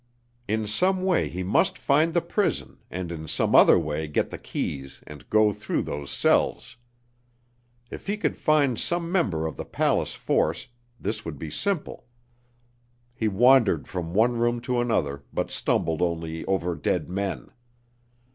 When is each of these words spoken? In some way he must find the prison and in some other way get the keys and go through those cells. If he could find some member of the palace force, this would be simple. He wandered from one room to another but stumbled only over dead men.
In 0.47 0.65
some 0.65 1.03
way 1.03 1.29
he 1.29 1.43
must 1.43 1.77
find 1.77 2.11
the 2.15 2.23
prison 2.23 2.79
and 2.89 3.11
in 3.11 3.27
some 3.27 3.53
other 3.53 3.77
way 3.77 4.07
get 4.07 4.31
the 4.31 4.39
keys 4.39 4.99
and 5.05 5.29
go 5.29 5.53
through 5.53 5.83
those 5.83 6.09
cells. 6.09 6.75
If 7.91 8.07
he 8.07 8.17
could 8.17 8.35
find 8.35 8.79
some 8.79 9.11
member 9.11 9.45
of 9.45 9.57
the 9.57 9.63
palace 9.63 10.15
force, 10.15 10.69
this 10.99 11.23
would 11.23 11.37
be 11.37 11.51
simple. 11.51 12.07
He 13.15 13.27
wandered 13.27 13.87
from 13.87 14.15
one 14.15 14.37
room 14.39 14.59
to 14.61 14.81
another 14.81 15.23
but 15.31 15.51
stumbled 15.51 16.01
only 16.01 16.43
over 16.45 16.73
dead 16.73 17.07
men. 17.07 17.51